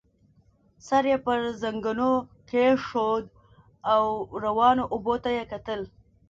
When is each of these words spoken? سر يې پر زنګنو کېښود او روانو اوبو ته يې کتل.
سر 0.87 1.03
يې 1.11 1.17
پر 1.25 1.39
زنګنو 1.61 2.11
کېښود 2.49 3.25
او 3.93 4.03
روانو 4.43 4.83
اوبو 4.93 5.15
ته 5.23 5.29
يې 5.37 5.43
کتل. 5.51 5.81